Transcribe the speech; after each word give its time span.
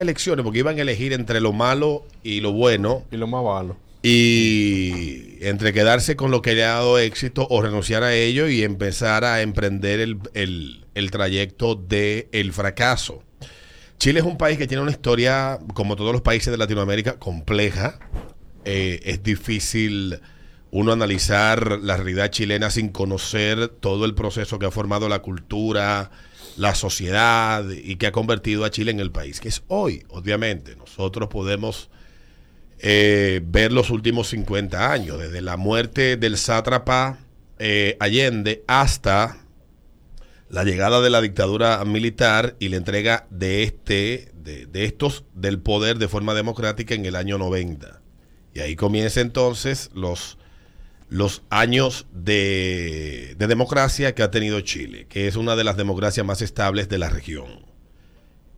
elecciones 0.00 0.42
porque 0.44 0.60
iban 0.60 0.78
a 0.78 0.82
elegir 0.82 1.12
entre 1.12 1.40
lo 1.40 1.52
malo 1.52 2.06
y 2.22 2.40
lo 2.40 2.52
bueno. 2.52 3.04
Y 3.12 3.16
lo 3.18 3.26
más 3.26 3.44
malo. 3.44 3.76
Y 4.02 5.36
entre 5.42 5.74
quedarse 5.74 6.16
con 6.16 6.30
lo 6.30 6.40
que 6.40 6.54
le 6.54 6.64
ha 6.64 6.68
dado 6.68 6.98
éxito 6.98 7.46
o 7.50 7.60
renunciar 7.60 8.02
a 8.02 8.14
ello 8.14 8.48
y 8.48 8.62
empezar 8.62 9.24
a 9.24 9.42
emprender 9.42 10.00
el, 10.00 11.10
trayecto 11.10 11.74
del 11.74 12.28
el 12.32 12.52
fracaso. 12.54 13.22
Chile 13.98 14.20
es 14.20 14.26
un 14.26 14.38
país 14.38 14.56
que 14.56 14.66
tiene 14.66 14.82
una 14.82 14.90
historia, 14.90 15.58
como 15.74 15.96
todos 15.96 16.12
los 16.12 16.22
países 16.22 16.50
de 16.50 16.56
Latinoamérica, 16.56 17.18
compleja. 17.18 17.98
Eh, 18.64 19.00
es 19.04 19.22
difícil 19.22 20.18
uno 20.70 20.92
analizar 20.92 21.78
la 21.82 21.98
realidad 21.98 22.30
chilena 22.30 22.70
sin 22.70 22.88
conocer 22.88 23.68
todo 23.68 24.06
el 24.06 24.14
proceso 24.14 24.58
que 24.58 24.64
ha 24.64 24.70
formado 24.70 25.10
la 25.10 25.18
cultura, 25.18 26.10
la 26.60 26.74
sociedad 26.74 27.64
y 27.70 27.96
que 27.96 28.06
ha 28.06 28.12
convertido 28.12 28.66
a 28.66 28.70
Chile 28.70 28.90
en 28.90 29.00
el 29.00 29.10
país 29.10 29.40
que 29.40 29.48
es 29.48 29.62
hoy. 29.68 30.04
Obviamente, 30.10 30.76
nosotros 30.76 31.30
podemos 31.30 31.88
eh, 32.80 33.40
ver 33.42 33.72
los 33.72 33.88
últimos 33.88 34.28
50 34.28 34.92
años, 34.92 35.18
desde 35.18 35.40
la 35.40 35.56
muerte 35.56 36.18
del 36.18 36.36
sátrapa 36.36 37.18
eh, 37.58 37.96
Allende 37.98 38.62
hasta 38.66 39.38
la 40.50 40.64
llegada 40.64 41.00
de 41.00 41.08
la 41.08 41.22
dictadura 41.22 41.82
militar 41.86 42.56
y 42.58 42.68
la 42.68 42.76
entrega 42.76 43.26
de 43.30 43.62
este 43.62 44.30
de, 44.34 44.66
de, 44.66 44.84
estos 44.84 45.24
del 45.34 45.60
poder 45.60 45.96
de 45.96 46.08
forma 46.08 46.34
democrática 46.34 46.94
en 46.94 47.06
el 47.06 47.16
año 47.16 47.38
90. 47.38 48.02
Y 48.52 48.60
ahí 48.60 48.76
comienza 48.76 49.22
entonces 49.22 49.90
los 49.94 50.36
los 51.10 51.42
años 51.50 52.06
de, 52.12 53.34
democracia 53.36 54.14
que 54.14 54.22
ha 54.22 54.30
tenido 54.30 54.60
Chile, 54.60 55.06
que 55.08 55.26
es 55.26 55.34
una 55.34 55.56
de 55.56 55.64
las 55.64 55.76
democracias 55.76 56.24
más 56.24 56.40
estables 56.40 56.88
de 56.88 56.98
la 56.98 57.10
región. 57.10 57.66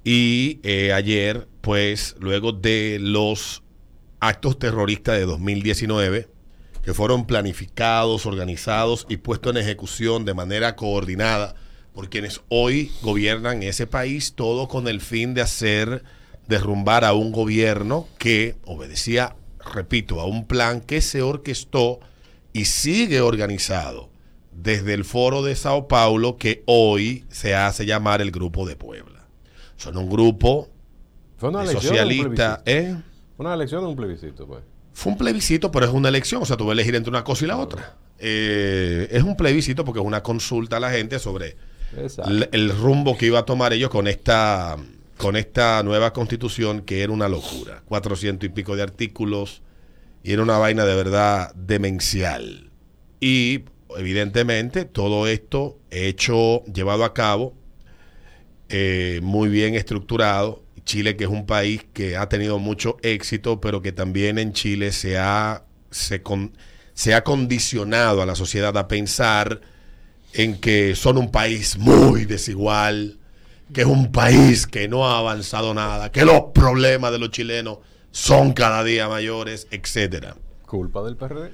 Y 0.04 0.60
eh, 0.62 0.92
ayer, 0.92 1.48
pues, 1.62 2.14
luego 2.20 2.52
de 2.52 2.98
los 3.00 3.62
actos 4.20 4.58
terroristas 4.58 5.16
de 5.16 5.24
2019, 5.24 6.28
que 6.84 6.92
fueron 6.92 7.26
planificados, 7.26 8.26
organizados 8.26 9.06
y 9.08 9.16
puestos 9.16 9.52
en 9.52 9.62
ejecución 9.62 10.26
de 10.26 10.34
manera 10.34 10.76
coordinada 10.76 11.54
por 11.94 12.10
quienes 12.10 12.42
hoy 12.48 12.90
gobiernan 13.00 13.62
ese 13.62 13.86
país, 13.86 14.34
todo 14.34 14.68
con 14.68 14.88
el 14.88 15.00
fin 15.00 15.32
de 15.32 15.40
hacer 15.40 16.04
derrumbar 16.48 17.04
a 17.06 17.14
un 17.14 17.32
gobierno 17.32 18.08
que 18.18 18.56
obedecía, 18.64 19.36
repito, 19.72 20.20
a 20.20 20.26
un 20.26 20.46
plan 20.46 20.80
que 20.82 21.00
se 21.00 21.22
orquestó 21.22 22.00
y 22.52 22.66
sigue 22.66 23.20
organizado 23.20 24.10
desde 24.52 24.94
el 24.94 25.04
foro 25.04 25.42
de 25.42 25.56
Sao 25.56 25.88
Paulo 25.88 26.36
que 26.36 26.62
hoy 26.66 27.24
se 27.30 27.54
hace 27.54 27.86
llamar 27.86 28.20
el 28.20 28.30
Grupo 28.30 28.66
de 28.66 28.76
Puebla. 28.76 29.26
Son 29.76 29.96
un 29.96 30.08
grupo 30.08 30.68
¿Fue 31.36 31.48
una 31.48 31.66
socialista. 31.66 32.62
¿eh? 32.66 32.96
¿Una 33.36 33.54
elección 33.54 33.82
o 33.84 33.88
un 33.88 33.96
plebiscito? 33.96 34.46
Pues? 34.46 34.62
Fue 34.92 35.10
un 35.10 35.18
plebiscito, 35.18 35.72
pero 35.72 35.86
es 35.86 35.92
una 35.92 36.08
elección. 36.08 36.42
O 36.42 36.46
sea, 36.46 36.56
tú 36.56 36.64
vas 36.64 36.70
a 36.70 36.74
elegir 36.74 36.94
entre 36.94 37.10
una 37.10 37.24
cosa 37.24 37.44
y 37.44 37.48
la 37.48 37.56
otra. 37.56 37.96
Eh, 38.18 39.08
es 39.10 39.24
un 39.24 39.36
plebiscito 39.36 39.84
porque 39.84 39.98
es 39.98 40.06
una 40.06 40.22
consulta 40.22 40.76
a 40.76 40.80
la 40.80 40.90
gente 40.92 41.18
sobre 41.18 41.56
el, 42.52 42.70
rumbo 42.78 43.16
que 43.16 43.26
iba 43.26 43.40
a 43.40 43.44
tomar 43.44 43.72
ellos 43.72 43.90
con 43.90 44.06
esta, 44.06 44.76
con 45.16 45.34
esta 45.34 45.82
nueva 45.82 46.12
constitución 46.12 46.82
que 46.82 47.02
era 47.02 47.12
una 47.12 47.28
locura. 47.28 47.82
Cuatrocientos 47.86 48.46
y 48.48 48.50
pico 48.50 48.76
de 48.76 48.82
artículos 48.82 49.62
y 50.22 50.32
era 50.32 50.42
una 50.42 50.58
vaina 50.58 50.84
de 50.84 50.94
verdad 50.94 51.54
demencial. 51.54 52.70
Y 53.20 53.64
evidentemente 53.96 54.84
todo 54.84 55.26
esto 55.26 55.78
hecho, 55.90 56.64
llevado 56.64 57.04
a 57.04 57.14
cabo, 57.14 57.54
eh, 58.68 59.20
muy 59.22 59.48
bien 59.48 59.74
estructurado. 59.74 60.62
Chile, 60.84 61.16
que 61.16 61.24
es 61.24 61.30
un 61.30 61.46
país 61.46 61.84
que 61.92 62.16
ha 62.16 62.28
tenido 62.28 62.58
mucho 62.58 62.96
éxito, 63.02 63.60
pero 63.60 63.82
que 63.82 63.92
también 63.92 64.38
en 64.38 64.52
Chile 64.52 64.90
se 64.90 65.16
ha, 65.16 65.64
se, 65.90 66.22
se 66.94 67.14
ha 67.14 67.22
condicionado 67.22 68.20
a 68.20 68.26
la 68.26 68.34
sociedad 68.34 68.76
a 68.76 68.88
pensar 68.88 69.60
en 70.32 70.58
que 70.58 70.96
son 70.96 71.18
un 71.18 71.30
país 71.30 71.78
muy 71.78 72.24
desigual, 72.24 73.18
que 73.72 73.82
es 73.82 73.86
un 73.86 74.10
país 74.10 74.66
que 74.66 74.88
no 74.88 75.06
ha 75.08 75.18
avanzado 75.18 75.72
nada, 75.72 76.10
que 76.10 76.24
los 76.24 76.46
problemas 76.52 77.12
de 77.12 77.18
los 77.20 77.30
chilenos 77.30 77.78
son 78.12 78.52
cada 78.52 78.84
día 78.84 79.08
mayores, 79.08 79.66
etcétera. 79.70 80.36
¿Culpa 80.66 81.02
del 81.02 81.16
PRD? 81.16 81.50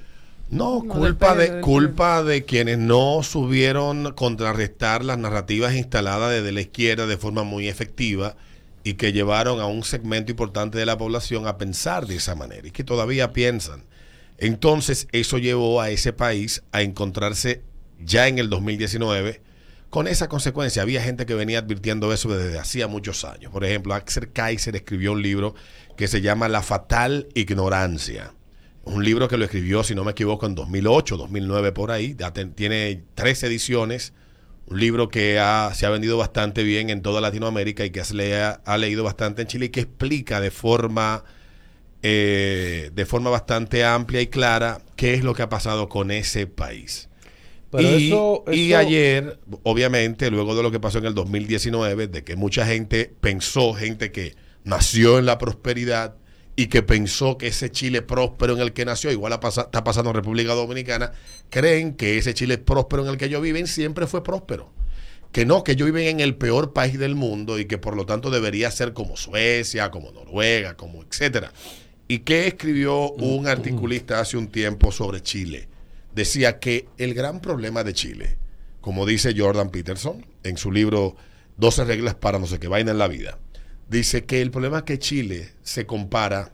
No, 0.49 0.83
culpa 0.87 1.35
de 1.35 1.61
culpa 1.61 2.23
de 2.23 2.43
quienes 2.43 2.79
no 2.79 3.21
subieron 3.21 4.13
contrarrestar 4.13 5.05
las 5.05 5.17
narrativas 5.17 5.75
instaladas 5.75 6.31
desde 6.31 6.51
la 6.51 6.61
izquierda 6.61 7.05
de 7.05 7.17
forma 7.17 7.43
muy 7.43 7.67
efectiva 7.67 8.35
y 8.83 8.93
que 8.95 9.13
llevaron 9.13 9.59
a 9.59 9.67
un 9.67 9.83
segmento 9.83 10.31
importante 10.31 10.77
de 10.77 10.85
la 10.85 10.97
población 10.97 11.45
a 11.47 11.57
pensar 11.57 12.07
de 12.07 12.15
esa 12.15 12.33
manera 12.33 12.67
y 12.67 12.71
que 12.71 12.83
todavía 12.83 13.31
piensan. 13.31 13.83
Entonces, 14.37 15.07
eso 15.11 15.37
llevó 15.37 15.81
a 15.81 15.91
ese 15.91 16.13
país 16.13 16.63
a 16.71 16.81
encontrarse 16.81 17.61
ya 17.99 18.27
en 18.27 18.39
el 18.39 18.49
2019 18.49 19.41
con 19.89 20.07
esa 20.07 20.29
consecuencia. 20.29 20.81
Había 20.81 21.01
gente 21.01 21.25
que 21.25 21.33
venía 21.33 21.59
advirtiendo 21.59 22.13
eso 22.13 22.29
desde 22.29 22.59
hacía 22.59 22.87
muchos 22.87 23.25
años. 23.25 23.51
Por 23.51 23.65
ejemplo, 23.65 23.93
Axel 23.93 24.31
Kaiser 24.31 24.75
escribió 24.75 25.13
un 25.13 25.21
libro 25.21 25.55
que 25.97 26.07
se 26.07 26.21
llama 26.21 26.47
La 26.47 26.61
Fatal 26.61 27.27
Ignorancia. 27.33 28.33
Un 28.83 29.03
libro 29.03 29.27
que 29.27 29.37
lo 29.37 29.45
escribió, 29.45 29.83
si 29.83 29.93
no 29.93 30.03
me 30.03 30.11
equivoco, 30.11 30.45
en 30.45 30.55
2008, 30.55 31.17
2009 31.17 31.71
por 31.71 31.91
ahí. 31.91 32.15
tiene 32.55 33.03
tres 33.15 33.43
ediciones. 33.43 34.13
Un 34.67 34.79
libro 34.79 35.09
que 35.09 35.33
se 35.73 35.85
ha 35.85 35.89
vendido 35.89 36.17
bastante 36.17 36.63
bien 36.63 36.89
en 36.89 37.01
toda 37.01 37.21
Latinoamérica 37.21 37.83
y 37.85 37.89
que 37.89 38.03
se 38.03 38.35
ha, 38.35 38.77
leído 38.77 39.03
bastante 39.03 39.41
en 39.41 39.47
Chile 39.47 39.65
y 39.65 39.69
que 39.69 39.81
explica 39.81 40.39
de 40.39 40.51
forma, 40.51 41.23
eh, 42.03 42.91
de 42.93 43.05
forma 43.05 43.31
bastante 43.31 43.83
amplia 43.83 44.21
y 44.21 44.27
clara 44.27 44.81
qué 44.95 45.15
es 45.15 45.23
lo 45.23 45.33
que 45.33 45.41
ha 45.41 45.49
pasado 45.49 45.89
con 45.89 46.11
ese 46.11 46.45
país. 46.45 47.08
Y, 47.77 48.13
y, 48.51 48.73
ayer, 48.73 49.39
obviamente, 49.63 50.31
luego 50.31 50.55
de 50.55 50.63
lo 50.63 50.71
que 50.71 50.79
pasó 50.79 50.97
en 50.97 51.05
el 51.05 51.13
2019, 51.13 52.07
de 52.07 52.23
que 52.23 52.35
mucha 52.35 52.65
gente 52.65 53.13
pensó, 53.21 53.73
gente 53.73 54.11
que 54.11 54.35
nació 54.63 55.19
en 55.19 55.25
la 55.25 55.37
prosperidad 55.37 56.15
y 56.55 56.67
que 56.67 56.81
pensó 56.81 57.37
que 57.37 57.47
ese 57.47 57.71
Chile 57.71 58.01
próspero 58.01 58.53
en 58.53 58.59
el 58.59 58.73
que 58.73 58.85
nació, 58.85 59.11
igual 59.11 59.33
está 59.33 59.83
pasando 59.83 60.09
en 60.09 60.15
República 60.15 60.53
Dominicana, 60.53 61.13
creen 61.49 61.93
que 61.93 62.17
ese 62.17 62.33
Chile 62.33 62.57
próspero 62.57 63.03
en 63.03 63.09
el 63.09 63.17
que 63.17 63.25
ellos 63.25 63.41
viven 63.41 63.67
siempre 63.67 64.07
fue 64.07 64.23
próspero. 64.23 64.73
Que 65.31 65.45
no, 65.45 65.63
que 65.63 65.73
ellos 65.73 65.85
viven 65.85 66.07
en 66.07 66.19
el 66.19 66.35
peor 66.35 66.73
país 66.73 66.97
del 66.97 67.15
mundo 67.15 67.59
y 67.59 67.65
que 67.65 67.77
por 67.77 67.95
lo 67.95 68.05
tanto 68.05 68.31
debería 68.31 68.71
ser 68.71 68.93
como 68.93 69.15
Suecia, 69.15 69.91
como 69.91 70.11
Noruega, 70.11 70.75
como 70.75 71.03
etcétera. 71.03 71.53
¿Y 72.07 72.19
qué 72.19 72.47
escribió 72.47 73.11
un 73.11 73.47
articulista 73.47 74.19
hace 74.19 74.35
un 74.35 74.47
tiempo 74.47 74.91
sobre 74.91 75.21
Chile? 75.21 75.69
Decía 76.13 76.59
que 76.59 76.87
el 76.97 77.13
gran 77.13 77.39
problema 77.39 77.83
de 77.83 77.93
Chile, 77.93 78.37
como 78.81 79.05
dice 79.05 79.33
Jordan 79.37 79.69
Peterson 79.69 80.25
en 80.43 80.57
su 80.57 80.71
libro 80.71 81.15
12 81.57 81.85
reglas 81.85 82.15
para 82.15 82.39
no 82.39 82.47
sé 82.47 82.59
qué 82.59 82.67
vaina 82.67 82.91
en 82.91 82.97
la 82.97 83.07
vida, 83.07 83.37
dice 83.89 84.25
que 84.25 84.41
el 84.41 84.51
problema 84.51 84.79
es 84.79 84.83
que 84.83 84.99
Chile 84.99 85.53
se 85.61 85.85
compara 85.85 86.51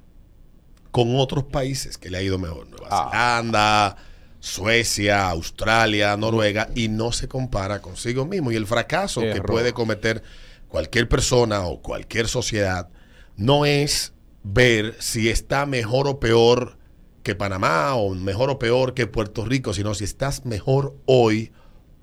con 0.92 1.16
otros 1.18 1.44
países 1.46 1.98
que 1.98 2.10
le 2.10 2.18
ha 2.18 2.22
ido 2.22 2.38
mejor. 2.38 2.70
Nueva 2.70 2.88
ah. 2.90 3.10
Zelanda, 3.12 3.98
Suecia, 4.40 5.30
Australia, 5.30 6.16
Noruega, 6.16 6.70
y 6.76 6.88
no 6.88 7.12
se 7.12 7.28
compara 7.28 7.82
consigo 7.82 8.26
mismo. 8.26 8.52
Y 8.52 8.56
el 8.56 8.68
fracaso 8.68 9.22
que 9.22 9.42
puede 9.42 9.74
cometer 9.74 10.24
cualquier 10.68 11.10
persona 11.10 11.66
o 11.66 11.82
cualquier 11.82 12.28
sociedad 12.28 12.90
no 13.36 13.66
es 13.66 14.14
ver 14.44 14.96
si 15.00 15.30
está 15.30 15.66
mejor 15.66 16.08
o 16.08 16.20
peor 16.20 16.75
que 17.26 17.34
Panamá 17.34 17.96
o 17.96 18.14
mejor 18.14 18.52
o 18.52 18.60
peor 18.60 18.94
que 18.94 19.08
Puerto 19.08 19.46
Rico, 19.46 19.74
sino 19.74 19.96
si 19.96 20.04
estás 20.04 20.46
mejor 20.46 20.96
hoy 21.06 21.52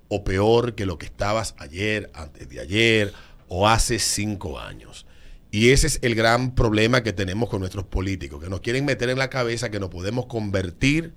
o 0.09 0.25
peor 0.25 0.75
que 0.75 0.85
lo 0.85 0.97
que 0.97 1.05
estabas 1.05 1.55
ayer, 1.57 2.11
antes 2.13 2.49
de 2.49 2.59
ayer 2.59 3.13
o 3.47 3.69
hace 3.69 3.99
cinco 3.99 4.59
años. 4.59 5.05
Y 5.49 5.69
ese 5.69 5.87
es 5.87 5.99
el 6.01 6.13
gran 6.13 6.53
problema 6.55 7.03
que 7.03 7.13
tenemos 7.13 7.47
con 7.47 7.61
nuestros 7.61 7.85
políticos, 7.85 8.43
que 8.43 8.49
nos 8.49 8.59
quieren 8.59 8.83
meter 8.83 9.09
en 9.09 9.17
la 9.17 9.29
cabeza 9.29 9.71
que 9.71 9.79
nos 9.79 9.89
podemos 9.89 10.25
convertir 10.25 11.13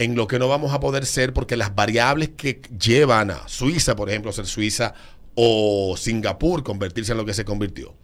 en 0.00 0.16
lo 0.16 0.26
que 0.26 0.40
no 0.40 0.48
vamos 0.48 0.72
a 0.74 0.80
poder 0.80 1.06
ser 1.06 1.32
porque 1.32 1.56
las 1.56 1.74
variables 1.74 2.30
que 2.30 2.60
llevan 2.78 3.30
a 3.30 3.46
Suiza, 3.46 3.94
por 3.94 4.10
ejemplo, 4.10 4.32
ser 4.32 4.46
Suiza 4.46 4.92
o 5.36 5.94
Singapur 5.96 6.64
convertirse 6.64 7.12
en 7.12 7.18
lo 7.18 7.24
que 7.24 7.34
se 7.34 7.44
convirtió, 7.44 7.94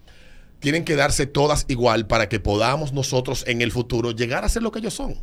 tienen 0.59 0.83
que 0.83 0.95
darse 0.95 1.25
todas 1.25 1.65
igual 1.67 2.07
para 2.07 2.29
que 2.29 2.39
podamos 2.39 2.93
nosotros 2.93 3.43
en 3.47 3.61
el 3.61 3.71
futuro 3.71 4.11
llegar 4.11 4.43
a 4.43 4.49
ser 4.49 4.63
lo 4.63 4.71
que 4.71 4.79
ellos 4.79 4.93
son. 4.93 5.21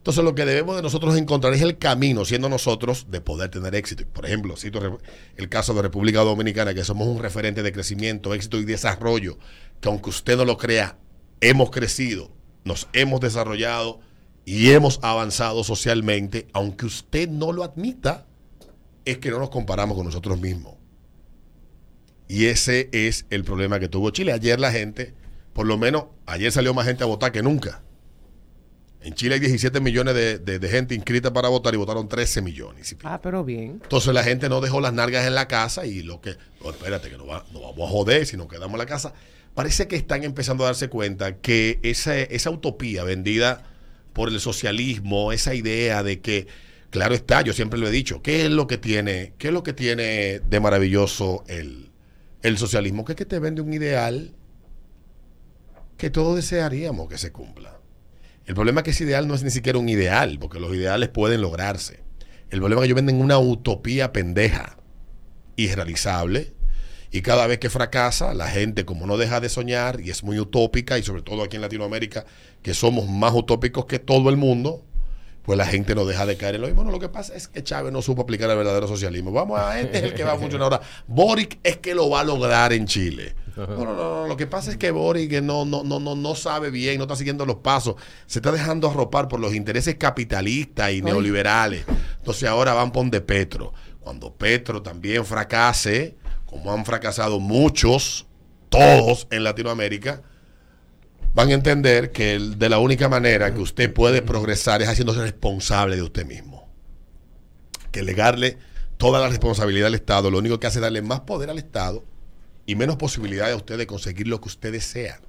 Entonces 0.00 0.24
lo 0.24 0.34
que 0.34 0.46
debemos 0.46 0.76
de 0.76 0.82
nosotros 0.82 1.14
encontrar 1.18 1.52
es 1.52 1.60
el 1.60 1.76
camino, 1.76 2.24
siendo 2.24 2.48
nosotros, 2.48 3.08
de 3.10 3.20
poder 3.20 3.50
tener 3.50 3.74
éxito. 3.74 4.04
Por 4.10 4.24
ejemplo, 4.24 4.56
cito 4.56 4.98
el 5.36 5.48
caso 5.50 5.74
de 5.74 5.82
República 5.82 6.20
Dominicana, 6.20 6.72
que 6.72 6.84
somos 6.84 7.06
un 7.06 7.18
referente 7.18 7.62
de 7.62 7.70
crecimiento, 7.70 8.32
éxito 8.32 8.56
y 8.58 8.64
desarrollo, 8.64 9.36
que 9.80 9.90
aunque 9.90 10.08
usted 10.08 10.38
no 10.38 10.46
lo 10.46 10.56
crea, 10.56 10.96
hemos 11.42 11.70
crecido, 11.70 12.30
nos 12.64 12.88
hemos 12.94 13.20
desarrollado 13.20 14.00
y 14.46 14.70
hemos 14.70 15.00
avanzado 15.02 15.64
socialmente, 15.64 16.48
aunque 16.54 16.86
usted 16.86 17.28
no 17.28 17.52
lo 17.52 17.62
admita, 17.62 18.26
es 19.04 19.18
que 19.18 19.30
no 19.30 19.38
nos 19.38 19.50
comparamos 19.50 19.98
con 19.98 20.06
nosotros 20.06 20.40
mismos. 20.40 20.79
Y 22.30 22.46
ese 22.46 22.88
es 22.92 23.26
el 23.30 23.42
problema 23.42 23.80
que 23.80 23.88
tuvo 23.88 24.10
Chile. 24.10 24.32
Ayer 24.32 24.60
la 24.60 24.70
gente 24.70 25.14
por 25.52 25.66
lo 25.66 25.76
menos 25.76 26.04
ayer 26.26 26.52
salió 26.52 26.72
más 26.74 26.86
gente 26.86 27.02
a 27.02 27.06
votar 27.06 27.32
que 27.32 27.42
nunca. 27.42 27.82
En 29.02 29.14
Chile 29.14 29.34
hay 29.34 29.40
17 29.40 29.80
millones 29.80 30.14
de, 30.14 30.38
de- 30.38 30.58
de 30.58 30.68
gente 30.68 30.94
inscrita 30.94 31.32
para 31.32 31.48
votar 31.48 31.74
y 31.74 31.76
votaron 31.78 32.06
13 32.08 32.40
millones. 32.42 32.94
Ah, 33.02 33.20
pero 33.20 33.44
bien. 33.44 33.80
Entonces 33.82 34.12
la 34.14 34.22
gente 34.22 34.48
no 34.48 34.60
dejó 34.60 34.80
las 34.80 34.92
nalgas 34.92 35.26
en 35.26 35.34
la 35.34 35.48
casa 35.48 35.86
y 35.86 36.02
lo 36.02 36.20
que, 36.20 36.36
no, 36.62 36.70
espérate, 36.70 37.08
que 37.10 37.16
no, 37.16 37.26
va- 37.26 37.44
no 37.52 37.62
vamos 37.62 37.88
a 37.88 37.90
joder 37.90 38.26
si 38.26 38.36
nos 38.36 38.46
quedamos 38.46 38.72
en 38.74 38.78
la 38.78 38.86
casa. 38.86 39.12
Parece 39.54 39.88
que 39.88 39.96
están 39.96 40.22
empezando 40.22 40.62
a 40.64 40.66
darse 40.68 40.88
cuenta 40.88 41.38
que 41.38 41.80
esa, 41.82 42.16
esa 42.16 42.50
utopía 42.50 43.02
vendida 43.02 43.64
por 44.12 44.28
el 44.28 44.38
socialismo, 44.38 45.32
esa 45.32 45.54
idea 45.54 46.02
de 46.04 46.20
que, 46.20 46.46
claro 46.90 47.14
está, 47.14 47.40
yo 47.42 47.52
siempre 47.54 47.78
lo 47.80 47.88
he 47.88 47.90
dicho, 47.90 48.22
¿qué 48.22 48.44
es 48.44 48.50
lo 48.50 48.66
que 48.68 48.78
tiene, 48.78 49.32
qué 49.38 49.48
es 49.48 49.52
lo 49.54 49.62
que 49.64 49.72
tiene 49.72 50.40
de 50.40 50.60
maravilloso 50.60 51.42
el, 51.48 51.89
el 52.42 52.58
socialismo? 52.58 53.04
Que 53.04 53.12
es 53.12 53.16
que 53.16 53.26
te 53.26 53.38
vende 53.38 53.62
un 53.62 53.72
ideal 53.72 54.34
que 55.96 56.10
todos 56.10 56.36
desearíamos 56.36 57.08
que 57.08 57.18
se 57.18 57.30
cumpla. 57.30 57.78
El 58.46 58.54
problema 58.54 58.80
es 58.80 58.84
que 58.84 58.90
ese 58.90 59.04
ideal 59.04 59.28
no 59.28 59.34
es 59.34 59.42
ni 59.42 59.50
siquiera 59.50 59.78
un 59.78 59.88
ideal, 59.88 60.38
porque 60.40 60.58
los 60.58 60.74
ideales 60.74 61.10
pueden 61.10 61.42
lograrse. 61.42 62.02
El 62.48 62.60
problema 62.60 62.80
es 62.80 62.82
que 62.82 62.86
ellos 62.86 62.96
venden 62.96 63.20
una 63.20 63.38
utopía 63.38 64.12
pendeja, 64.12 64.78
irrealizable, 65.56 66.54
y 67.12 67.22
cada 67.22 67.46
vez 67.46 67.58
que 67.58 67.70
fracasa, 67.70 68.34
la 68.34 68.48
gente 68.48 68.84
como 68.84 69.06
no 69.06 69.18
deja 69.18 69.40
de 69.40 69.48
soñar 69.48 70.00
y 70.00 70.10
es 70.10 70.24
muy 70.24 70.38
utópica, 70.38 70.98
y 70.98 71.02
sobre 71.02 71.22
todo 71.22 71.42
aquí 71.42 71.56
en 71.56 71.62
Latinoamérica, 71.62 72.24
que 72.62 72.72
somos 72.72 73.08
más 73.08 73.34
utópicos 73.34 73.84
que 73.84 73.98
todo 73.98 74.30
el 74.30 74.36
mundo, 74.36 74.84
pues 75.50 75.58
la 75.58 75.66
gente 75.66 75.96
no 75.96 76.06
deja 76.06 76.26
de 76.26 76.36
caer 76.36 76.54
en 76.54 76.60
lo 76.60 76.68
mismo. 76.68 76.84
Bueno, 76.84 76.92
lo 76.92 77.00
que 77.00 77.08
pasa 77.08 77.34
es 77.34 77.48
que 77.48 77.64
Chávez 77.64 77.92
no 77.92 78.02
supo 78.02 78.22
aplicar 78.22 78.48
el 78.50 78.56
verdadero 78.56 78.86
socialismo. 78.86 79.32
Vamos 79.32 79.58
a 79.58 79.80
este 79.80 79.98
es 79.98 80.04
el 80.04 80.14
que 80.14 80.22
va 80.22 80.34
a 80.34 80.36
funcionar 80.38 80.72
ahora. 80.72 80.80
Boric 81.08 81.58
es 81.64 81.78
que 81.78 81.92
lo 81.92 82.08
va 82.08 82.20
a 82.20 82.22
lograr 82.22 82.72
en 82.72 82.86
Chile. 82.86 83.34
No, 83.56 83.66
no, 83.66 83.84
no, 83.84 83.94
no, 83.94 84.26
Lo 84.28 84.36
que 84.36 84.46
pasa 84.46 84.70
es 84.70 84.76
que 84.76 84.92
Boric 84.92 85.42
no, 85.42 85.64
no, 85.64 85.82
no, 85.82 85.98
no, 85.98 86.14
no 86.14 86.34
sabe 86.36 86.70
bien, 86.70 86.98
no 86.98 87.02
está 87.02 87.16
siguiendo 87.16 87.44
los 87.44 87.56
pasos. 87.56 87.96
Se 88.26 88.38
está 88.38 88.52
dejando 88.52 88.88
arropar 88.88 89.26
por 89.26 89.40
los 89.40 89.52
intereses 89.52 89.96
capitalistas 89.96 90.92
y 90.92 91.02
neoliberales. 91.02 91.84
Entonces 92.18 92.48
ahora 92.48 92.72
van 92.74 92.92
por 92.92 93.10
de 93.10 93.20
Petro. 93.20 93.72
Cuando 93.98 94.32
Petro 94.32 94.82
también 94.82 95.24
fracase, 95.24 96.16
como 96.46 96.72
han 96.72 96.84
fracasado 96.84 97.40
muchos, 97.40 98.28
todos 98.68 99.26
en 99.32 99.42
Latinoamérica, 99.42 100.22
van 101.34 101.50
a 101.50 101.54
entender 101.54 102.12
que 102.12 102.34
el- 102.34 102.58
de 102.58 102.68
la 102.68 102.78
única 102.78 103.08
manera 103.08 103.54
que 103.54 103.60
usted 103.60 103.92
puede 103.92 104.22
progresar 104.22 104.82
es 104.82 104.88
haciéndose 104.88 105.20
responsable 105.22 105.96
de 105.96 106.02
usted 106.02 106.26
mismo. 106.26 106.68
Que 107.92 108.02
legarle 108.02 108.58
toda 108.96 109.20
la 109.20 109.28
responsabilidad 109.28 109.86
al 109.88 109.94
Estado, 109.94 110.30
lo 110.30 110.38
único 110.38 110.60
que 110.60 110.66
hace 110.66 110.78
es 110.78 110.82
darle 110.82 111.02
más 111.02 111.20
poder 111.20 111.50
al 111.50 111.58
Estado 111.58 112.04
y 112.66 112.74
menos 112.74 112.96
posibilidades 112.96 113.54
a 113.54 113.56
usted 113.56 113.78
de 113.78 113.86
conseguir 113.86 114.28
lo 114.28 114.40
que 114.40 114.48
usted 114.48 114.72
desea. 114.72 115.20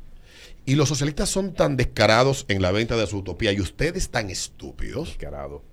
Y 0.65 0.75
los 0.75 0.89
socialistas 0.89 1.29
son 1.29 1.53
tan 1.53 1.75
descarados 1.77 2.45
en 2.47 2.61
la 2.61 2.71
venta 2.71 2.95
de 2.95 3.07
su 3.07 3.17
utopía 3.17 3.51
y 3.51 3.61
ustedes 3.61 4.09
tan 4.09 4.29
estúpidos 4.29 5.07
Descarado. 5.09 5.63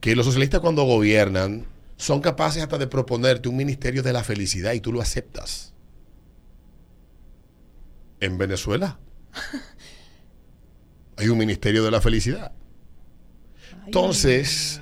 que 0.00 0.14
los 0.16 0.26
socialistas 0.26 0.60
cuando 0.60 0.82
gobiernan 0.84 1.64
son 1.96 2.20
capaces 2.20 2.62
hasta 2.62 2.76
de 2.78 2.86
proponerte 2.88 3.48
un 3.48 3.56
ministerio 3.56 4.02
de 4.02 4.12
la 4.12 4.24
felicidad 4.24 4.72
y 4.72 4.80
tú 4.80 4.92
lo 4.92 5.00
aceptas. 5.00 5.72
En 8.20 8.38
Venezuela 8.38 8.98
hay 11.16 11.28
un 11.28 11.38
ministerio 11.38 11.84
de 11.84 11.90
la 11.90 12.00
felicidad. 12.00 12.52
Entonces, 13.86 14.80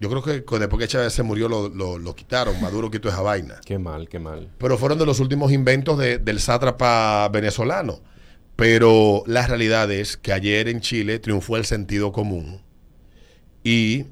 yo 0.00 0.10
creo 0.10 0.22
que 0.22 0.44
con- 0.44 0.60
después 0.60 0.80
que 0.80 0.88
Chávez 0.88 1.12
se 1.12 1.22
murió 1.22 1.48
lo, 1.48 1.68
lo- 1.68 1.98
lo 1.98 2.14
quitaron, 2.14 2.60
Maduro 2.60 2.90
quitó 2.90 3.08
esa 3.08 3.22
vaina. 3.22 3.60
Qué 3.64 3.78
mal, 3.78 4.08
qué 4.08 4.18
mal. 4.18 4.50
Pero 4.58 4.76
fueron 4.78 4.98
de 4.98 5.06
los 5.06 5.20
últimos 5.20 5.52
inventos 5.52 5.98
de- 5.98 6.18
del 6.18 6.40
sátrapa 6.40 7.28
venezolano. 7.28 8.00
Pero 8.56 9.22
la 9.26 9.46
realidad 9.46 9.90
es 9.90 10.16
que 10.16 10.32
ayer 10.32 10.68
en 10.68 10.80
Chile 10.80 11.18
triunfó 11.18 11.56
el 11.56 11.64
sentido 11.64 12.12
común. 12.12 12.60
Y 13.64 14.06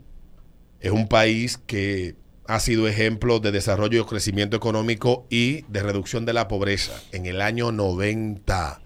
es 0.81 0.93
un 0.93 1.09
país 1.09 1.59
que 1.67 2.17
ha 2.47 2.59
sido 2.59 2.88
ejemplo 2.88 3.38
de 3.38 3.53
desarrollo 3.53 4.00
y 4.00 4.05
crecimiento 4.06 4.56
económico 4.56 5.26
y 5.29 5.62
de 5.69 5.83
reducción 5.83 6.25
de 6.25 6.33
la 6.33 6.49
pobreza. 6.49 6.93
En 7.12 7.26
el 7.26 7.41
año 7.43 7.71
90, 7.71 8.81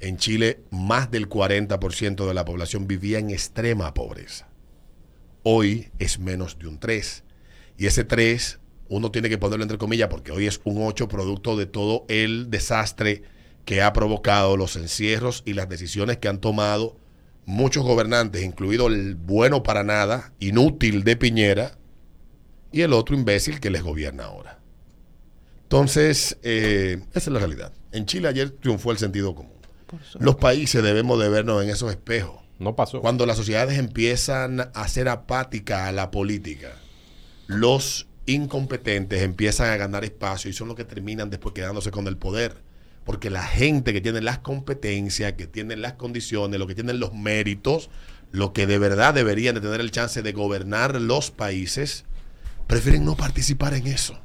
en 0.00 0.16
Chile, 0.16 0.62
más 0.70 1.10
del 1.10 1.28
40% 1.28 2.26
de 2.26 2.34
la 2.34 2.44
población 2.44 2.86
vivía 2.86 3.18
en 3.18 3.30
extrema 3.30 3.94
pobreza. 3.94 4.48
Hoy 5.42 5.90
es 5.98 6.18
menos 6.18 6.58
de 6.58 6.66
un 6.66 6.78
3. 6.78 7.24
Y 7.78 7.86
ese 7.86 8.04
3, 8.04 8.58
uno 8.88 9.10
tiene 9.10 9.28
que 9.28 9.38
ponerlo 9.38 9.62
entre 9.62 9.78
comillas 9.78 10.08
porque 10.08 10.32
hoy 10.32 10.46
es 10.46 10.60
un 10.64 10.82
8 10.82 11.08
producto 11.08 11.56
de 11.56 11.66
todo 11.66 12.04
el 12.08 12.50
desastre 12.50 13.22
que 13.64 13.82
ha 13.82 13.92
provocado 13.92 14.56
los 14.56 14.76
encierros 14.76 15.42
y 15.46 15.52
las 15.52 15.68
decisiones 15.68 16.18
que 16.18 16.28
han 16.28 16.40
tomado 16.40 16.96
muchos 17.46 17.84
gobernantes, 17.84 18.42
incluido 18.42 18.86
el 18.88 19.14
bueno 19.14 19.62
para 19.62 19.82
nada, 19.82 20.32
inútil 20.40 21.04
de 21.04 21.16
Piñera, 21.16 21.78
y 22.72 22.82
el 22.82 22.92
otro 22.92 23.16
imbécil 23.16 23.60
que 23.60 23.70
les 23.70 23.82
gobierna 23.82 24.24
ahora. 24.24 24.60
Entonces, 25.64 26.38
eh, 26.42 27.00
esa 27.10 27.18
es 27.18 27.28
la 27.28 27.38
realidad. 27.38 27.72
En 27.92 28.06
Chile 28.06 28.28
ayer 28.28 28.50
triunfó 28.50 28.92
el 28.92 28.98
sentido 28.98 29.34
común. 29.34 29.59
Los 30.18 30.36
países 30.36 30.82
debemos 30.82 31.18
de 31.20 31.28
vernos 31.28 31.62
en 31.62 31.70
esos 31.70 31.90
espejos. 31.90 32.40
No 32.58 32.76
pasó. 32.76 33.00
Cuando 33.00 33.24
las 33.26 33.36
sociedades 33.36 33.78
empiezan 33.78 34.70
a 34.74 34.88
ser 34.88 35.08
apáticas 35.08 35.88
a 35.88 35.92
la 35.92 36.10
política, 36.10 36.72
los 37.46 38.06
incompetentes 38.26 39.22
empiezan 39.22 39.70
a 39.70 39.76
ganar 39.76 40.04
espacio 40.04 40.50
y 40.50 40.52
son 40.52 40.68
los 40.68 40.76
que 40.76 40.84
terminan 40.84 41.30
después 41.30 41.54
quedándose 41.54 41.90
con 41.90 42.06
el 42.06 42.16
poder. 42.16 42.56
Porque 43.04 43.30
la 43.30 43.42
gente 43.42 43.92
que 43.92 44.00
tiene 44.00 44.20
las 44.20 44.38
competencias, 44.38 45.32
que 45.32 45.46
tiene 45.46 45.76
las 45.76 45.94
condiciones, 45.94 46.60
lo 46.60 46.66
que 46.66 46.74
tienen 46.74 47.00
los 47.00 47.14
méritos, 47.14 47.90
lo 48.30 48.52
que 48.52 48.66
de 48.66 48.78
verdad 48.78 49.14
deberían 49.14 49.54
de 49.54 49.60
tener 49.60 49.80
el 49.80 49.90
chance 49.90 50.22
de 50.22 50.32
gobernar 50.32 51.00
los 51.00 51.30
países, 51.30 52.04
prefieren 52.66 53.04
no 53.04 53.16
participar 53.16 53.74
en 53.74 53.86
eso. 53.86 54.20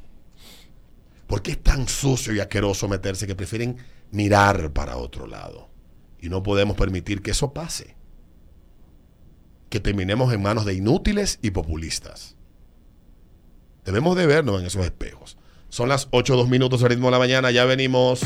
Porque 1.26 1.52
es 1.52 1.64
tan 1.64 1.88
sucio 1.88 2.34
y 2.34 2.40
asqueroso 2.40 2.88
meterse 2.88 3.26
que 3.26 3.34
prefieren 3.34 3.78
mirar 4.16 4.72
para 4.74 4.98
otro 4.98 5.28
lado. 5.28 5.70
Y 6.20 6.30
no 6.30 6.42
podemos 6.42 6.76
permitir 6.76 7.22
que 7.22 7.32
eso 7.32 7.54
pase 7.54 7.96
que 9.70 9.80
terminemos 9.80 10.34
en 10.34 10.42
manos 10.42 10.64
de 10.66 10.74
inútiles 10.74 11.38
y 11.42 11.52
populistas. 11.52 12.38
Debemos 13.84 14.16
de 14.16 14.26
vernos 14.26 14.62
en 14.62 14.68
esos 14.68 14.86
espejos. 14.86 15.38
Son 15.70 15.90
las 15.90 16.08
8 16.12 16.38
2 16.38 16.48
minutos 16.48 16.82
al 16.84 16.90
ritmo 16.90 17.08
de 17.08 17.12
la 17.12 17.20
mañana, 17.20 17.52
ya 17.52 17.66
venimos. 17.66 18.22